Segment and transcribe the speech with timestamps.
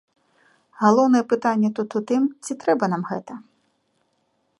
[0.83, 3.33] Галоўнае пытанне тут у тым, ці трэба нам гэта?